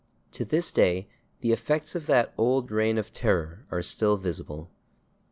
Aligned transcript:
To 0.31 0.43
this 0.43 0.71
day 0.71 1.07
the 1.41 1.51
effects 1.51 1.93
of 1.93 2.07
that 2.07 2.33
old 2.35 2.71
reign 2.71 2.97
of 2.97 3.13
terror 3.13 3.67
are 3.69 3.83
still 3.83 4.17
visible. 4.17 4.71